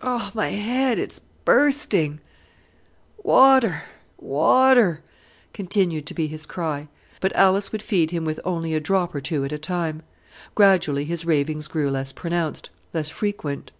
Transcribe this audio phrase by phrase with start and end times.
[0.00, 1.00] "Oh, my head!
[1.00, 2.20] it's bursting."
[3.24, 3.82] "Water!
[4.16, 5.00] water!"
[5.52, 6.86] continued to be his cry;
[7.20, 10.02] but Alice would feed him with only a drop or two at a time.
[10.54, 13.72] Gradually his ravings grew less pronounced, less frequent.